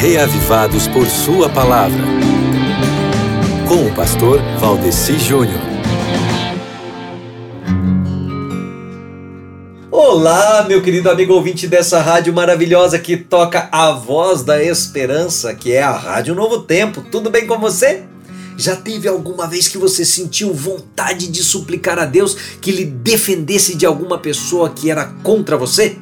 [0.00, 2.04] reavivados por Sua palavra.
[3.66, 5.60] Com o pastor Valdeci Júnior.
[9.90, 15.72] Olá, meu querido amigo ouvinte dessa rádio maravilhosa que toca a voz da esperança, que
[15.72, 17.02] é a Rádio Novo Tempo.
[17.10, 18.04] Tudo bem com você?
[18.56, 23.76] Já teve alguma vez que você sentiu vontade de suplicar a Deus que lhe defendesse
[23.76, 25.96] de alguma pessoa que era contra você?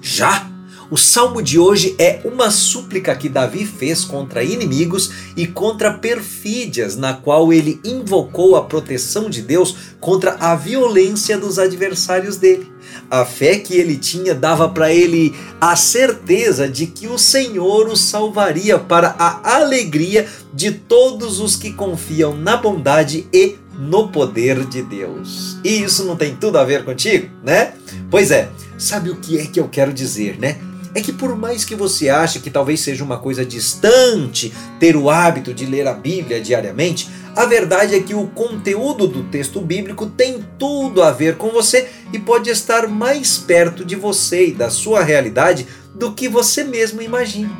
[0.00, 0.51] Já?
[0.92, 6.96] O salmo de hoje é uma súplica que Davi fez contra inimigos e contra perfídias,
[6.96, 12.70] na qual ele invocou a proteção de Deus contra a violência dos adversários dele.
[13.10, 17.96] A fé que ele tinha dava para ele a certeza de que o Senhor o
[17.96, 24.82] salvaria para a alegria de todos os que confiam na bondade e no poder de
[24.82, 25.56] Deus.
[25.64, 27.72] E isso não tem tudo a ver contigo, né?
[28.10, 30.58] Pois é, sabe o que é que eu quero dizer, né?
[30.94, 35.08] É que por mais que você ache que talvez seja uma coisa distante ter o
[35.08, 40.06] hábito de ler a Bíblia diariamente, a verdade é que o conteúdo do texto bíblico
[40.06, 44.68] tem tudo a ver com você e pode estar mais perto de você e da
[44.68, 47.50] sua realidade do que você mesmo imagina.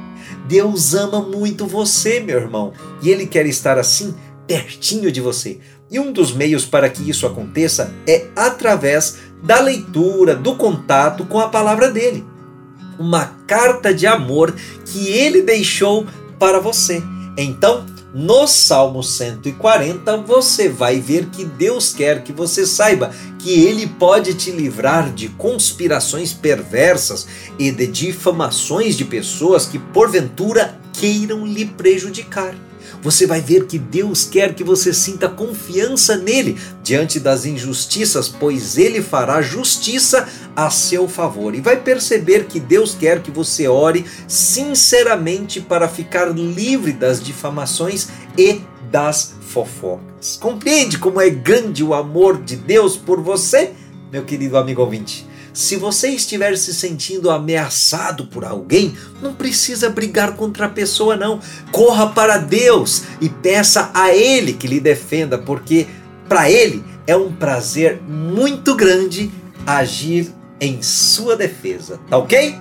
[0.46, 4.14] Deus ama muito você, meu irmão, e Ele quer estar assim
[4.46, 5.58] pertinho de você.
[5.90, 11.38] E um dos meios para que isso aconteça é através da leitura, do contato com
[11.38, 12.31] a palavra dele
[13.02, 14.54] uma carta de amor
[14.86, 16.06] que ele deixou
[16.38, 17.02] para você.
[17.36, 23.86] Então, no Salmo 140, você vai ver que Deus quer que você saiba que Ele
[23.86, 27.26] pode te livrar de conspirações perversas
[27.58, 32.54] e de difamações de pessoas que porventura queiram lhe prejudicar
[33.00, 38.76] você vai ver que Deus quer que você sinta confiança nele diante das injustiças, pois
[38.78, 41.54] ele fará justiça a seu favor.
[41.54, 48.08] E vai perceber que Deus quer que você ore sinceramente para ficar livre das difamações
[48.36, 48.60] e
[48.90, 50.38] das fofocas.
[50.40, 53.72] Compreende como é grande o amor de Deus por você,
[54.10, 55.26] meu querido amigo ouvinte?
[55.52, 61.40] Se você estiver se sentindo ameaçado por alguém, não precisa brigar contra a pessoa, não.
[61.70, 65.86] Corra para Deus e peça a Ele que lhe defenda, porque
[66.28, 69.30] para Ele é um prazer muito grande
[69.66, 72.54] agir em sua defesa, tá ok?